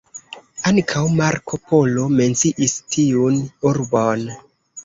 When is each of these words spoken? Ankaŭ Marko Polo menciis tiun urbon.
Ankaŭ 0.69 1.03
Marko 1.19 1.59
Polo 1.73 2.07
menciis 2.21 2.75
tiun 2.97 3.39
urbon. 3.75 4.27